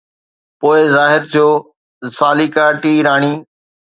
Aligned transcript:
پوءِ 0.59 0.79
ظاهر 0.95 1.21
ٿيو 1.31 1.47
ساليڪا 2.17 2.65
ٽي 2.81 2.93
راڻي 3.07 3.33